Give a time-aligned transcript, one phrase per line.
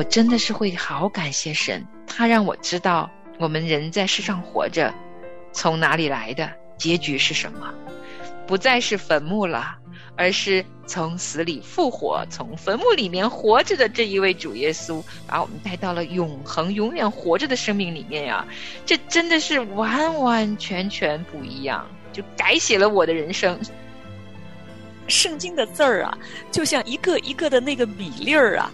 [0.00, 4.90] 我真的是会好感谢神，他让我知道我们人在世上活着，
[5.52, 7.70] 从哪里来的，结局是什么，
[8.46, 9.76] 不再是坟墓了，
[10.16, 18.46] 而是从死里复活，从坟墓里面活着的这一位主耶稣，把我们带到了永恒、永远活着的生命里面呀！
[18.86, 23.60] 这真的是完完全全不一样，就改写了我的人生。
[25.10, 26.16] 圣经的字儿啊，
[26.52, 28.70] 就像一个一个的那个米粒儿啊，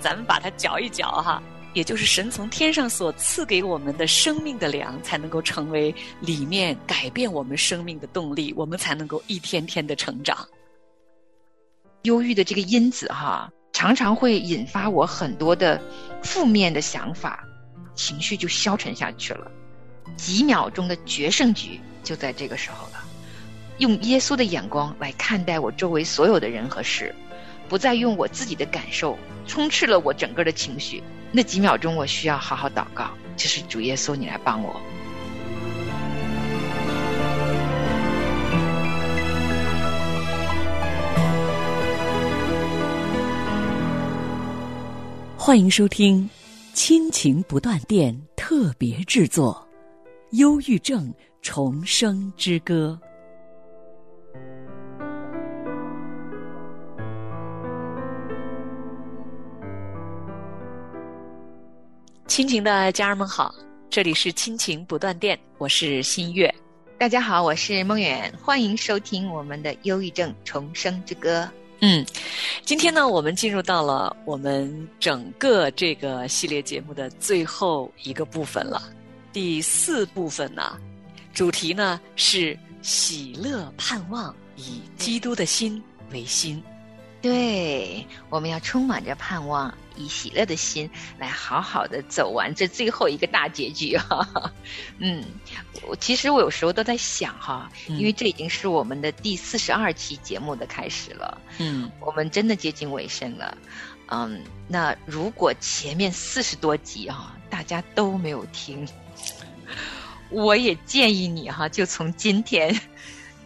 [0.00, 10.36] 咱们把它嚼一嚼哈，也就是神从天上所赐给我们的生命的粮，才能够成为里面改变我们生命的动力，我们才能够一天天的成长。
[12.02, 15.80] 忧郁的这个因子哈，常常会引发我很多的
[16.22, 17.44] 负面的想法，
[17.94, 19.50] 情绪就消沉下去了。
[20.16, 23.04] 几秒钟的决胜局就在这个时候了。
[23.78, 27.14] 用耶稣的眼光来看待我周围所有的人和事，
[27.68, 31.00] 不再用我自己的感受充斥了我整个的情绪。
[31.30, 34.80] 那几秒钟，我需要好好祷告，就是主耶稣，你来帮我。
[45.36, 46.24] 欢迎收听
[46.74, 49.68] 《亲情不断电》特别制作，
[50.36, 52.98] 《忧郁症重生之歌》。
[62.28, 63.52] 亲情的家人们好，
[63.88, 66.54] 这里是亲情不断电，我是新月。
[66.98, 71.42] 大家好，我是梦远，欢迎收听我们的《忧郁症重生之歌》。
[71.80, 72.04] 嗯，
[72.64, 78.82] 今天呢，我们进入到了我们整个这个系列节目的最后一个部分了，
[79.32, 80.78] 第四部分呢，
[81.32, 85.82] 主题呢是喜乐盼望，以基督的心
[86.12, 86.62] 为心。
[87.20, 90.88] 对，我们要充满着盼望，以喜乐的心
[91.18, 94.52] 来好好的走完这最后一个大结局哈。
[94.98, 95.24] 嗯，
[95.88, 101.40] 我其实我有时候都在想哈，因为这已经是我们的第四十二期节目的开始了。
[101.58, 103.58] 嗯，我们真的接近尾声了。
[104.10, 108.86] 嗯，那如果前面四十多集哈，大家都没有听，
[110.30, 112.80] 我也建议你哈，就从今天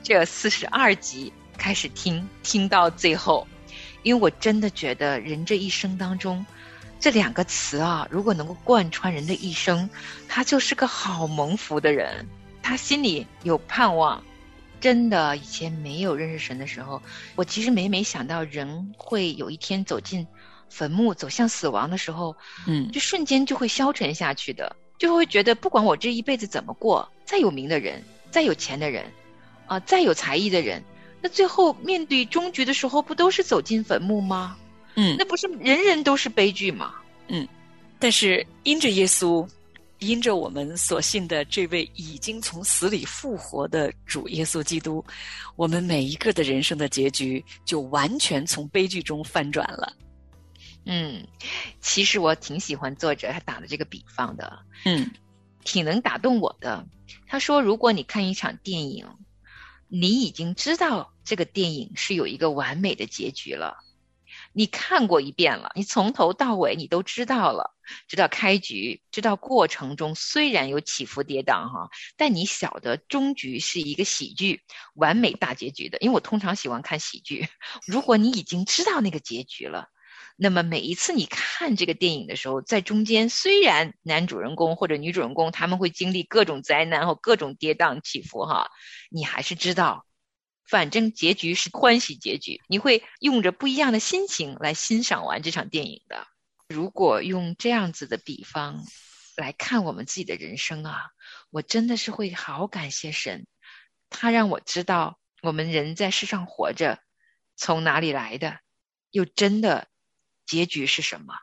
[0.02, 3.48] 这四十二集开始听，听到最后。
[4.02, 6.44] 因为我真的觉得，人这一生当中，
[6.98, 9.88] 这两个词啊，如果能够贯穿人的一生，
[10.28, 12.26] 他就是个好蒙福的人。
[12.62, 14.22] 他心里有盼望，
[14.80, 15.36] 真的。
[15.36, 17.02] 以前没有认识神的时候，
[17.34, 20.26] 我其实每每想到人会有一天走进
[20.70, 22.36] 坟墓，走向死亡的时候，
[22.66, 29.04] 嗯，就瞬间就会消沉下去的，就会觉得不管我这一辈子怎么过，再有名的人，再有钱的人，
[29.66, 30.82] 啊，再有才艺的人。
[31.22, 34.56] 那最后面对终局的时候，不都是走进坟墓吗？
[34.96, 36.96] 嗯，那不是人人都是悲剧吗？
[37.28, 37.46] 嗯，
[38.00, 39.48] 但是因着耶稣，
[40.00, 45.02] 因着我们所信的这位已经从死里复活的主耶稣基督，
[45.54, 49.96] 我们每一个的人生的结局就完全从悲剧中翻转了。
[50.84, 51.24] 嗯，
[51.80, 55.08] 其实我挺喜欢作者他打的这个比方的，嗯，
[55.62, 56.84] 挺能打动我的。
[57.28, 59.06] 他说，如果你看一场电影。
[59.94, 63.76] 你已经知道这个电影是有一个完美的结局了，
[64.54, 67.76] 你看过一遍了，你从头到尾你都知道了，
[68.08, 74.62] 知道开局，知道过程中虽然有起伏跌宕哈，但你晓得终局是一个喜剧，
[74.94, 75.98] 完美大结局的。
[75.98, 77.46] 因为我通常喜欢看喜剧，
[77.86, 79.90] 如果你已经知道那个结局了。
[80.42, 88.68] 那么每一次你看这个电影的时候，在中间虽然男主人公或者女主人公他们会经历各种灾难和各种跌宕起伏哈，
[89.08, 90.04] 你还是知道，
[90.66, 96.26] 反正结局是欢喜结局，你会用着不一样的心情来欣赏完这场电影的。
[96.66, 98.84] 如果用这样子的比方
[99.36, 101.10] 来看我们自己的人生啊，
[101.50, 103.46] 我真的是会好感谢神，
[104.10, 106.98] 他让我知道我们人在世上活着
[107.54, 108.58] 从哪里来的，
[109.12, 109.86] 又真的。
[110.46, 111.34] 结局是什么？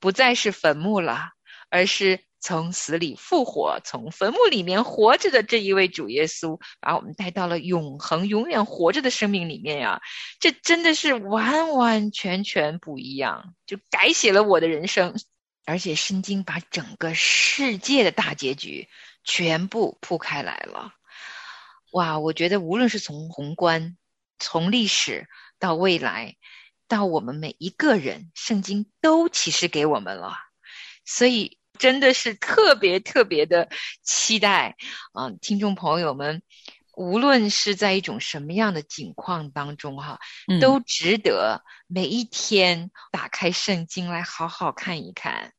[0.00, 1.30] 不再是坟墓了，
[1.70, 10.00] 而是从死里复活，从坟墓里面活着的这一位主耶稣，把我们带到了永恒、永远活着的生命里面呀！
[10.38, 15.14] 这真的是完完全全不一样，就改写了我的人生。
[15.66, 18.88] 而且《圣经》把整个世界的大结局
[19.24, 20.92] 全部铺开来了。
[21.92, 23.96] 哇，我觉得无论是从宏观、
[24.38, 25.26] 从历史
[25.58, 26.36] 到未来。
[26.88, 30.34] 到我们每一个人，圣经都启示给我们了，
[31.04, 33.68] 所以真的是特别特别的
[34.02, 34.76] 期待
[35.12, 35.30] 啊！
[35.40, 36.42] 听众朋友们，
[36.96, 40.18] 无论是在一种什么样的境况当中，哈，
[40.60, 45.52] 都值得每一天打开圣经来好好看一看。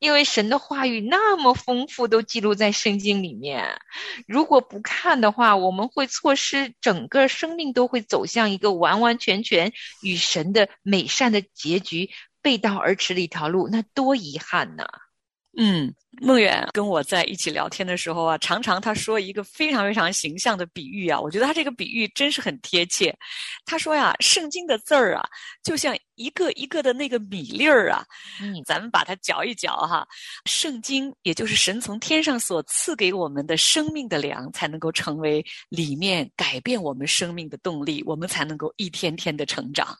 [0.00, 3.80] 因为神的话语那么丰富，都记录在圣经里面。
[4.26, 12.10] 如果不看的话，我们会错失整个生命都会走向一个完完全全与神的美善的结局
[12.40, 14.88] 背道而驰的一条路，那多遗憾呐！
[15.58, 15.92] 嗯，
[16.22, 23.12] 梦远跟我在一起聊天的时候啊，常常他说一个非常非常形象的比喻啊，我觉得他这个比喻真是很贴切。
[23.66, 25.28] 他说呀，圣经的字儿啊，
[25.64, 28.04] 就像一个一个的那个米粒儿啊，
[28.40, 30.06] 嗯，咱们把它嚼一嚼哈，
[30.44, 39.98] 圣经也就是神从天上所赐给我们的生命的粮，才能够成为里面改变我们生命的动力，我们才能够一天天的成长。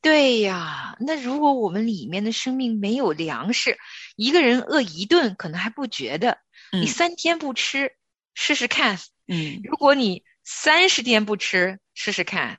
[0.00, 3.76] 对呀，那如果我们里面的生命没有粮食，
[4.18, 6.38] 一个人饿一顿可能还不觉得，
[6.72, 7.94] 你三天不吃
[8.34, 8.98] 试试看，
[9.28, 12.58] 嗯，如果你三十天不吃试试看，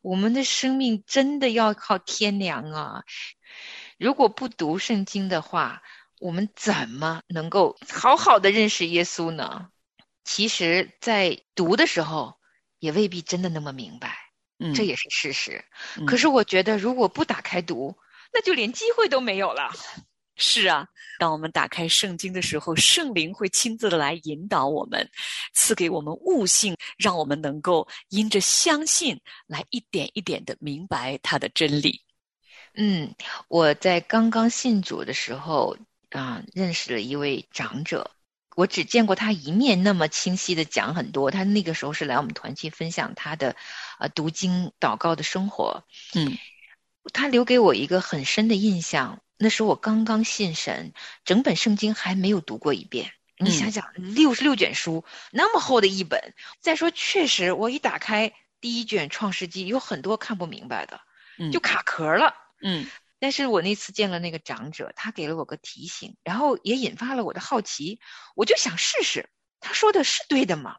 [0.00, 3.04] 我们的生命真的要靠天良啊！
[3.98, 5.82] 如果不读圣经的话，
[6.18, 9.68] 我们怎么能够好好的认识耶稣呢？
[10.24, 12.38] 其实，在读的时候
[12.78, 14.16] 也未必真的那么明白。
[14.74, 15.62] 这也是事实，
[16.06, 17.98] 可是我觉得，如果不打开读，
[18.32, 19.70] 那就连机会都没有了。
[20.36, 20.86] 是啊，
[21.18, 25.08] 当我们打开圣经的时候，圣灵会亲自的来引导我们，
[25.52, 32.00] 赐给我们悟性，让我们能够因着相信，来一点一点的明白他的真理。
[32.74, 33.14] 嗯，
[33.48, 35.76] 我在刚刚信主的时候
[36.10, 38.10] 啊，认识了一位长者。
[38.56, 41.32] 我只见过他一面，那么清晰的讲很多。
[41.32, 43.56] 他那个时候是来我们团契分享他的，
[43.98, 45.84] 呃，读经祷告的生活。
[46.14, 46.38] 嗯，
[47.12, 49.20] 他留给我一个很深的印象。
[49.36, 50.92] 那时候我刚刚信神，
[51.24, 53.12] 整本圣经还没有读过一遍。
[53.36, 56.34] 你想想，六十六卷书，那么厚的一本。
[56.60, 61.00] 再说，确实，我一打开第一卷《创世纪》，有很多看不明白的，
[61.52, 62.34] 就卡壳了。
[62.62, 62.86] 嗯。
[63.20, 67.98] 但是我那次见了那个长者，他给了我个提醒，然后也引发了我的好奇，
[68.34, 69.30] 我就想试试，
[69.60, 70.76] 他说的是对的吗？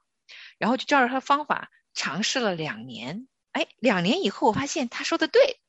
[0.59, 5.59] 然后就照着他的方法尝试了两年，哎，两年以后我发现他说的对，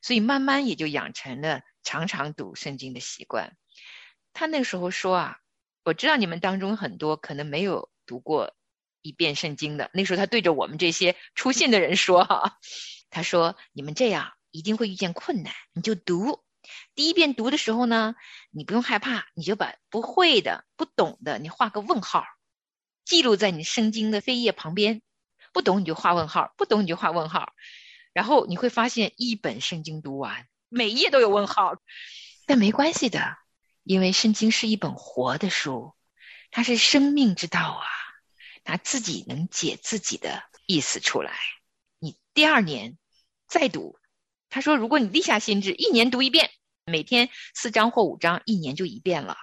[0.00, 3.56] 所以慢慢也就养成了常常读圣经的习惯。
[4.32, 5.38] 他那时候说啊，
[5.84, 8.54] 我知道你们当中很多可能没有读过
[9.00, 12.58] 一遍圣经的，那时候他对着我们这些出信的人说哈，
[13.10, 14.32] 他说你们这样。
[14.54, 16.44] 一定会遇见困难，你就读。
[16.94, 18.14] 第一遍读的时候呢，
[18.50, 22.26] 你不用害怕，你就把不会的、不懂的，你画个问号，
[23.06, 25.00] 记录在你圣经的扉页旁边。
[25.54, 27.54] 不懂你就画问号，不懂你就画问号。
[28.12, 31.76] 然后你会发现，一本圣经读完，每一页都有问号。
[32.46, 33.36] 但没关系的，
[33.84, 35.94] 因为圣经是一本活的书，
[36.50, 37.86] 它是生命之道啊，
[38.64, 41.32] 它自己能解自己的意思出来。
[41.98, 42.98] 你第二年
[43.46, 43.98] 再读。
[44.54, 46.50] 他说：“如果你立下心志，一年读一遍，
[46.84, 49.34] 每天四章或五章，一年就一遍了。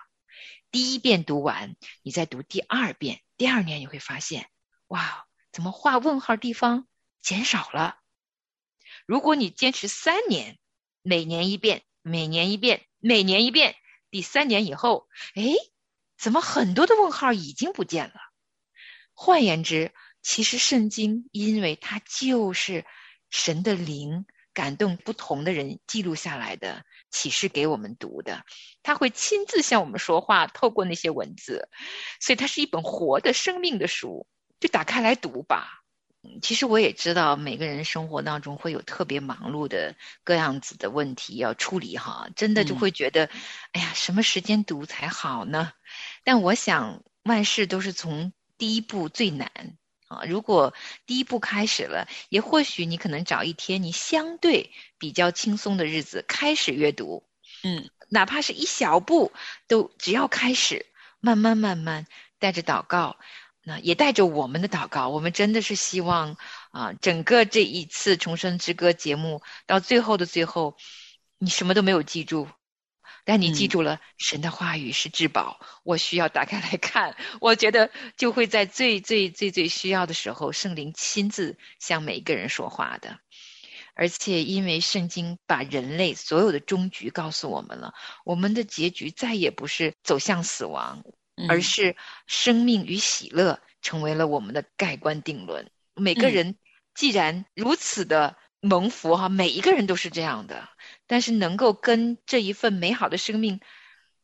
[0.69, 4.51] 第一遍读完，你再读第二遍，第二年你会发现，
[4.85, 6.87] 哇，怎么画问号地方
[7.23, 7.97] 减少了？
[9.07, 10.59] 如果你坚持三年，
[11.01, 13.75] 每年一遍，每年一遍，每年一遍，
[14.11, 15.43] 第三年以后，哎，
[16.17, 18.15] 怎么很多的问号已经不见了？
[19.13, 22.85] 换言之，其实圣经，因为它就是
[23.29, 28.43] 神的灵。”感动不同的人记录下来的启示给我们读的，
[28.83, 31.69] 他会亲自向我们说话，透过那些文字，
[32.19, 34.27] 所以它是一本活的生命的书，
[34.59, 35.78] 就打开来读吧。
[36.41, 43.29] 其实我也知道，每个人生活当中会有特别忙碌的各样子的问题要处理哈，真的就会觉得，
[43.71, 45.73] 哎呀，什么时间读才好呢？
[46.23, 49.77] 但我想，万事都是从第一步最难。
[50.09, 50.73] 啊，如果
[51.05, 57.23] 第一步开始了，也或许你可能找一天你相对比较轻松的日子开始阅读，
[57.61, 59.31] 嗯，哪怕是一小步，
[59.67, 60.87] 都只要开始，
[61.19, 62.07] 慢慢慢慢
[62.39, 63.17] 带着祷告，
[63.63, 66.37] 那也带着我们的祷告，我们真的是希望
[66.71, 70.77] 啊，整个这一次重生之歌节目到最后的最后，
[71.37, 72.47] 你什么都没有记住。
[73.25, 77.15] 但你记住了，神的话语是至宝，我需要打开来看。
[77.39, 83.19] 我觉得就会在最最最最需要的时候，圣灵亲自向每一个人说话的。
[83.93, 91.03] 而且，因为圣经把人类所有的终局告诉我们了，我们的结局再也不是走向死亡，
[91.47, 91.95] 而是
[92.27, 95.69] 生命与喜乐成为了我们的盖棺定论。
[95.95, 96.55] 每个人
[96.93, 100.67] 既然如此的蒙福哈，每一个人都是这样的。
[101.07, 103.61] 但是能够跟这一份美好的生命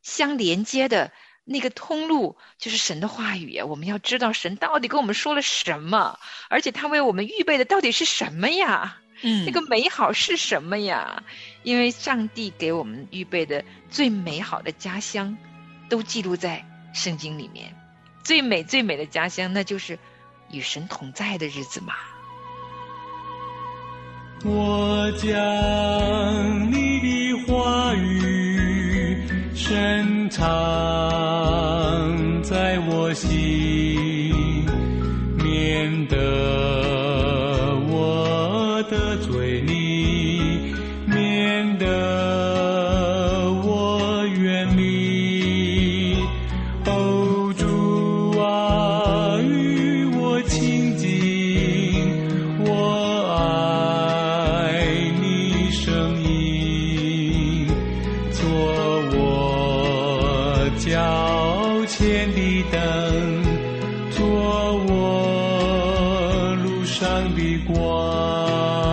[0.03, 1.11] 相连接的，
[1.43, 3.65] 那个通路就是神的话语呀！
[3.65, 9.01] 我们要知道神到底跟我们说了什么，而且他为我们预备的到底是什么呀？
[9.23, 11.23] 嗯，那个美好是什么呀？
[11.63, 15.35] 因为上帝给我们预备的最美好的家乡，
[15.89, 16.63] 都记录在
[16.95, 17.71] 圣经里面。
[18.23, 19.99] 最美最美的家乡，那就是
[20.49, 21.93] 与神同在的日子嘛。
[24.43, 30.43] 我将你的话语深藏
[32.43, 33.74] 在我心，
[66.95, 68.84] 上的光。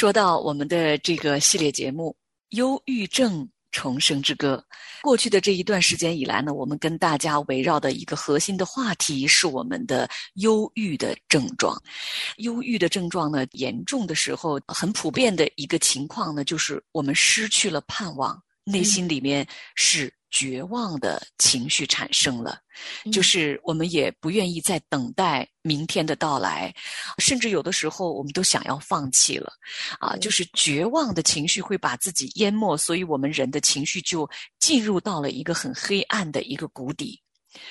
[0.00, 2.16] 说到我们的这个系列节目
[2.56, 4.64] 《忧郁症重生之歌》，
[5.02, 11.78] 过去的这一段时间以来呢，我们跟大家围绕的一个核心的话题是我们的忧郁的症状。
[12.38, 18.42] 忧郁的症状呢，严重的时候，很普遍的一个情况呢，就是我们失去了盼望。
[18.70, 22.60] 内心里面是绝望的情绪产生了，
[23.12, 26.72] 就是我们也不愿意再等待明天的到来，
[27.18, 29.52] 甚至有的时候我们都想要放弃了，
[29.98, 37.20] 啊，就是绝望的情绪会把自己淹没，所以我们人的情绪就进入到了一个很黑暗的一个谷底。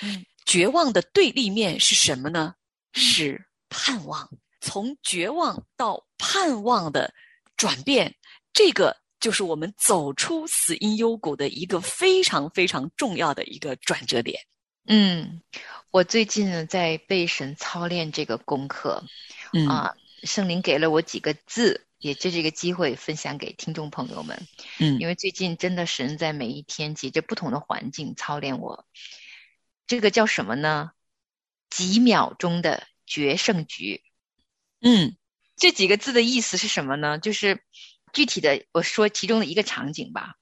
[0.02, 2.54] 嗯，绝望的对立面是什么呢？
[2.94, 4.30] 是盼望。
[4.62, 7.14] 从绝望到盼望的
[7.56, 8.14] 转变，
[8.52, 14.42] 这个就是我们走出死因幽谷的一个非常非常重要的一个转折点。
[14.86, 15.42] 嗯，
[15.92, 19.04] 我最近呢在被神操练这个功课，
[19.68, 24.48] 啊，圣灵给了我几个字，也借这个机会分享给听众朋友们。
[24.80, 28.86] 嗯，因为最近真的神在每一天借着不同的环境操练我，
[29.86, 30.92] 这个叫什么呢？
[31.70, 34.02] 几秒钟的决胜局。
[34.82, 35.16] 嗯，
[35.56, 37.20] 这几个字的意思是什么呢？
[37.20, 37.62] 就是
[38.14, 40.36] 具体的，我说其中的一个场景吧，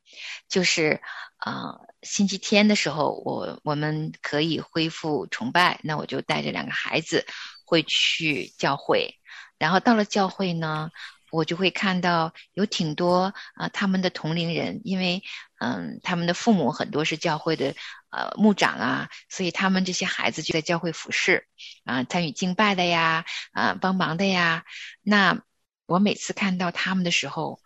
[0.50, 1.02] 就是
[1.38, 7.26] 啊，星期天的时候，我我们可以恢复崇拜，那我就带着两个孩子
[7.66, 9.16] 会去教会，
[9.58, 10.90] 然后到了教会呢。
[11.30, 15.22] 我就会看到有挺多啊，他们的同龄人，因为
[15.60, 17.76] 嗯，他们的父母很多是教会的
[18.12, 21.46] 呃牧长啊，所以他们这些孩子就在教会服侍
[21.84, 24.64] 啊，参与敬拜的呀，啊，帮忙的呀。
[25.02, 25.42] 那
[25.88, 27.60] 我每次看到他们的时候，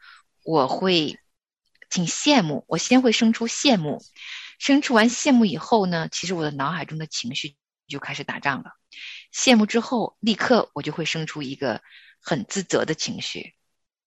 [0.46, 1.20] 我会
[1.90, 2.64] 挺羡慕。
[2.70, 4.02] 我先会生出羡慕，
[4.58, 7.58] 生出完羡慕以后呢，其实我的脑海中的情绪
[7.90, 8.72] 就开始打仗了。
[9.34, 11.82] 羡慕之后，立刻我就会生出一个。
[12.24, 13.56] 很自责的情绪，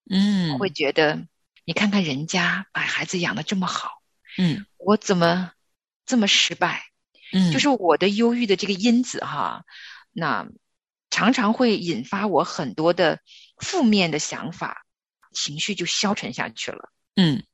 [0.08, 1.26] 嗯，会觉得
[1.64, 3.90] 你看看人家把孩子养的这么好，
[4.38, 5.50] 嗯，我怎么
[6.06, 6.84] 这么失败？
[7.32, 9.64] 嗯，就是我的忧郁的这个因子哈，
[10.12, 10.46] 那
[11.14, 13.20] 常常会引发我很多的
[13.58, 14.84] 负面的想法，
[15.32, 16.90] 情绪就消沉下去了。
[17.14, 17.44] 嗯，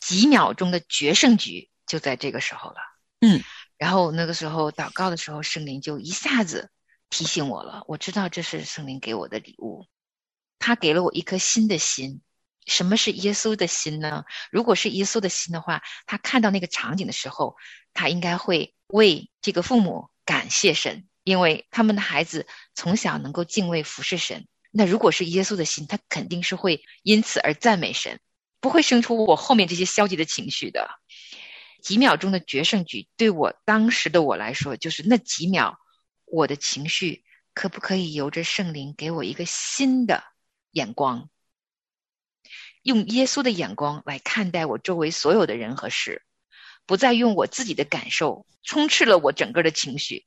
[0.00, 2.76] 几秒钟的决胜局就在这个时候了。
[3.20, 3.44] 嗯，
[3.76, 6.70] 然后那个时候祷告的时候，圣灵就一下子
[7.10, 9.86] 提醒我了，我知道这是圣灵给我的礼物。
[10.58, 12.22] 他给了我一颗新的心。
[12.64, 14.24] 什么是耶稣的心呢？
[14.50, 17.56] 如果是耶稣的心的话，他看到那个场景的时候，
[17.92, 24.46] 他应该会为这个父母感谢神，因为他们的孩子从小能够敬畏服侍神。
[24.70, 28.20] 那如果是耶稣的心，他肯定是会因此而赞美神，
[28.60, 30.88] 不会生出我后面这些消极的情绪的。
[31.82, 35.78] 几秒钟的决胜局，对我当时的我来说，就是那几秒，
[36.24, 40.24] 我的情绪可不可以由着圣灵给我一个新的？
[40.72, 41.30] 眼光，
[42.82, 46.22] 用耶稣的眼光来看待我周围所有的人和事，
[46.84, 50.24] 不再用我自己的感受充斥了我整个的情绪。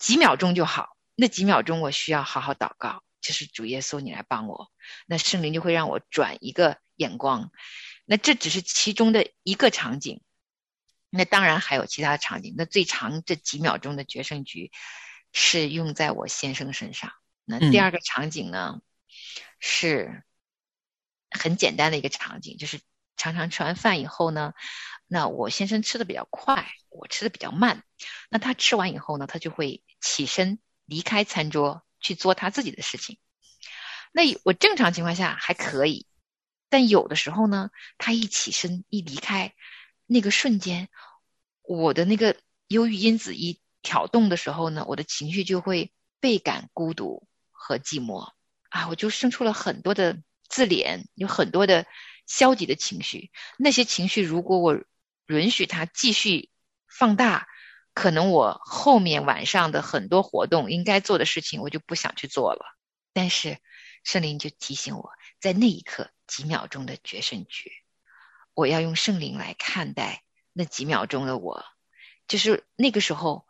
[0.00, 4.72] 几秒钟就好，那几秒钟我需要好好祷告，就是主耶稣，你来帮我。
[5.06, 7.52] 那圣灵就会让我转一个眼光。
[8.04, 10.20] 那这只是其中的一个场景，
[11.10, 12.56] 那当然还有其他的场景。
[12.58, 14.72] 那最长这几秒钟的决胜局
[15.32, 17.12] 是用在我先生身上。
[17.44, 18.80] 那第二个场景呢？
[19.62, 20.22] 是
[21.30, 22.80] 很简单的一个场景，就是
[23.16, 24.54] 常常吃完饭以后呢，
[25.12, 27.82] 那我先生吃的比较快，我吃的比较慢。
[28.28, 33.18] 那他吃完以后呢，他就会起身离开餐桌去做他自己的事情。
[34.12, 36.06] 那我正常情况下还可以，
[36.68, 39.52] 但有的时候呢，他一起身一离开，
[40.06, 40.88] 那个瞬间，
[41.62, 42.36] 我的那个
[42.68, 48.30] 忧郁因子一挑动的时候呢，我的情绪就会倍感孤独和寂寞。
[48.68, 51.84] 啊，我就生出了很多的自怜，有很多的
[52.28, 53.32] 消极的情绪。
[53.58, 54.80] 那些情绪，如果我
[55.38, 56.50] 允许它继续
[56.88, 57.46] 放大，
[57.94, 62.76] 可能我后面晚上的很多活动应该做的事情，我就不想去做了。
[63.12, 63.58] 但是
[64.04, 67.70] 圣灵就提醒我，在那一刻几秒钟的决胜局，
[68.54, 71.64] 我要用圣灵来看待那几秒钟的我。
[72.28, 73.46] 就是那个时候，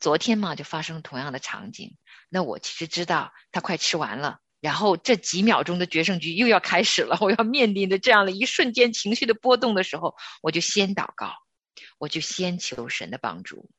[0.00, 1.96] 昨天嘛，就发生同样的场景。
[2.28, 7.16] 那我其实知道他快吃完了，然后这几秒钟的决胜局又要开始了。
[7.20, 11.34] 我要面临的这样的一瞬间情绪的波动的时候，我就先祷告，
[11.98, 13.70] 我就先求神的帮助。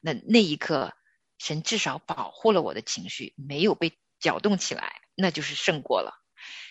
[0.00, 0.94] 那那一刻，
[1.38, 6.12] 神至少保护了我的情绪，没有被搅动起来，那就是胜过了。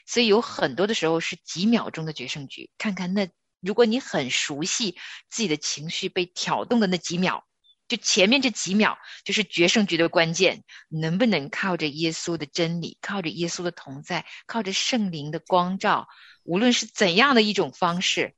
[0.05, 2.69] 所以有很多的时候是几秒钟的决胜局。
[2.77, 3.29] 看看那，
[3.61, 4.97] 如果你很熟悉
[5.29, 7.45] 自己的情绪被挑动的那几秒。
[7.87, 16.07] 就前面这几秒就是决胜局的关键，能不能靠着耶稣的真理，靠着耶稣的同在，靠着圣灵的光照，
[16.43, 18.35] 无论是怎样的一种方式，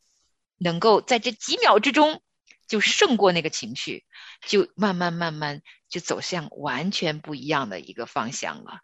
[0.58, 2.22] 能够在这几秒之中
[2.68, 4.06] 就胜过那个情绪，
[4.46, 8.80] 就慢慢慢慢就走向完全不一样的一个方向了。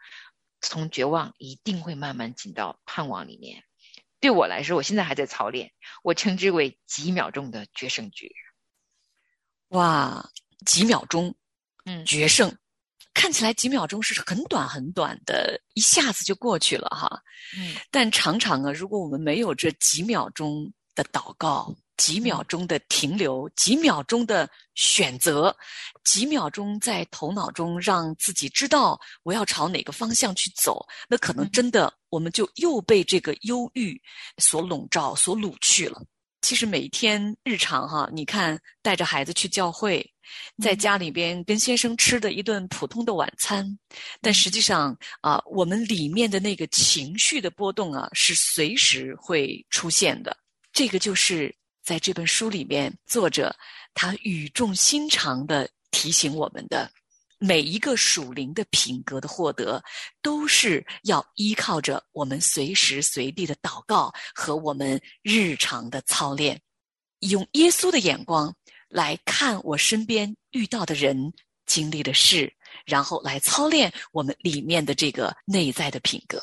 [0.61, 3.65] 从绝望一定会慢慢进到盼望里面，
[4.21, 5.73] 对我来说，我现在还在操练，
[6.03, 8.33] 我称之为几秒钟的决胜局。
[9.67, 10.29] 哇，
[10.65, 11.33] 几秒钟，
[11.85, 12.55] 嗯，决胜，
[13.13, 17.21] 看起来几秒钟是很短很短的，一下子就过去了哈。
[17.57, 25.55] 嗯，但常常啊，如果我们没有这几秒钟的祷告，几秒钟的停留，几秒钟的选择，
[26.03, 34.01] 几秒钟在头脑中让自己知道我要朝哪个方向去走，那可能真的我们就又被这个忧郁
[34.37, 36.03] 所笼罩、所掳去了。
[36.41, 40.12] 其实每天日常哈，你看带着孩子去教会，
[40.61, 43.77] 在家里边跟先生吃的一顿普通的晚餐，
[44.21, 50.35] 但实际上啊，我们里面的那个情绪的波动啊，是随时会出现的。
[50.71, 53.55] 这个就是在这本书里面，作者
[53.93, 56.91] 他语重心长的提醒我们的。
[57.39, 59.83] 每一个属灵的品格的获得，
[60.21, 66.61] 都是要依靠着我们随时随地的祷告和我们日常的操练，
[67.19, 68.55] 用耶稣的眼光
[68.93, 71.33] 来看我身边遇到的人、
[71.65, 72.53] 经历的事，
[72.85, 76.41] 然后来操练我们里面的这个内在的品格。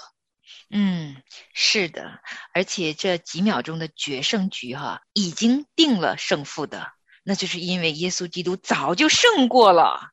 [0.69, 1.17] 嗯，
[1.55, 2.21] 是的，
[2.53, 10.11] 而且这几秒钟的决胜局哈，已经定了胜负的，那就是因为耶稣基督早就胜过了。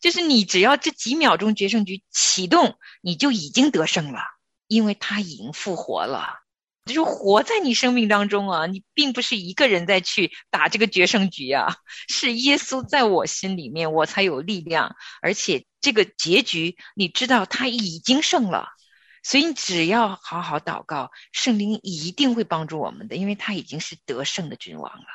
[0.00, 4.20] 就是你只要这几秒钟决胜局启动，你就已经得胜了，
[4.66, 6.40] 因为他已经复活了，
[6.86, 8.66] 就是活在你生命当中啊！
[8.66, 11.76] 你并不是一个人在去打这个决胜局啊，
[12.08, 18.68] 是耶稣在我心里面，我才有力量，而且这个结局你知道他已经胜了，
[19.22, 25.06] 所以你只要好好祷告，圣灵一定会帮助我们的，因为他已经是得胜的君王了。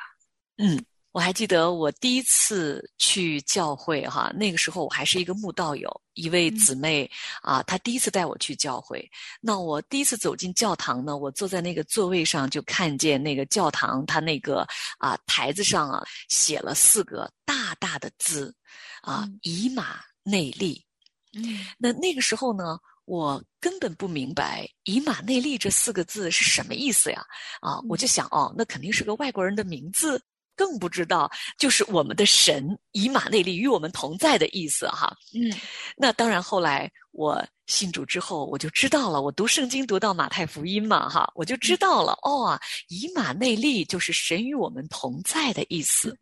[0.56, 0.84] 嗯。
[1.16, 9.10] 我还记得我第一次去教会，哈，那个时候我还是一个慕道友，一位姊妹啊，她第一次带我去教会。
[9.40, 14.66] 那我第一次走进教堂呢，我坐在那个座位上，就看见那个教堂它那个
[14.98, 18.54] 啊台子上啊写了四个大大的字，
[19.00, 20.84] 啊，以马内利。
[21.32, 27.24] 嗯，那那个时候呢，我根本不明白“以马内利”这四个字是什么意思呀？
[27.62, 30.22] 啊，我就想，哦，那肯定是个外国人的名字。
[30.56, 35.14] 更不知道，就是我们的神以马内利与我们同在的意思哈。
[35.34, 35.54] 嗯，
[35.96, 39.20] 那当然，后来我信主之后，我就知道了。
[39.22, 46.18] 我读圣经读到马太福音嘛哈，我就知道了哦，以马内利就是神与我们同在的意思。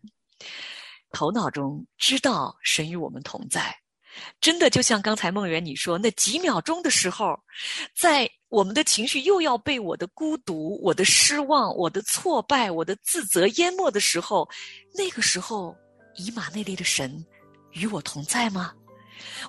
[1.12, 3.75] 头脑中知道神与我们同在。
[4.40, 7.37] 真的就像刚才梦圆你说那几秒钟的时候，
[7.97, 14.49] 在我们的情绪又要被我的孤独、我的失望、我的挫败、我的自责淹没的时候，
[14.97, 15.75] 那个时候，
[16.14, 17.12] 以马内利的神
[17.73, 18.73] 与我同在吗？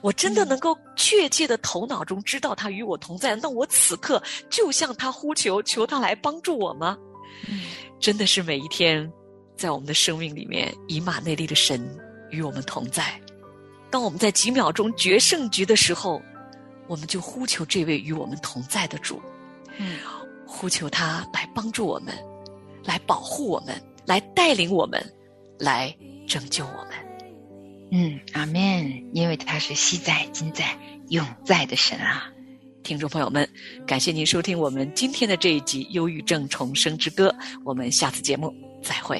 [0.02, 6.98] 我真的能够确切的头脑中知道他与我同在，那我此刻就向他呼求，求他来帮助我吗？
[8.00, 9.08] 真的是每一天，
[9.56, 11.80] 在我们的生命里面，以马内利的神
[12.32, 13.22] 与我们同在。
[13.92, 16.20] 当我们在几秒钟决胜局的时候，
[16.88, 19.22] 我们就呼求这位与我们同在的主，
[19.78, 19.98] 嗯，
[20.46, 22.14] 呼求他来帮助我们，
[22.84, 25.04] 来保护我们，来带领我们，
[25.60, 25.96] 来
[26.28, 26.92] 拯救我们。
[27.92, 29.06] 嗯，阿门。
[29.14, 30.78] 因为他是昔在、今在、
[31.10, 32.30] 永在的神啊！
[32.84, 33.50] 听众朋友们，
[33.88, 37.30] 感谢您收听我们今天的这一集《忧郁症重生之歌》，
[37.64, 39.20] 我们下次节目再会。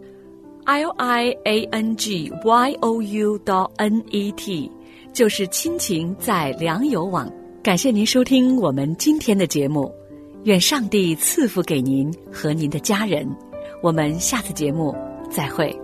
[0.65, 4.71] l i a n g y o u d n e t，
[5.13, 7.31] 就是亲情在粮油网。
[7.63, 9.91] 感谢您收听我们今天的节目。
[10.43, 13.27] 愿上帝赐福给您和您的家人，
[13.81, 14.95] 我们下次节目
[15.29, 15.80] 再会。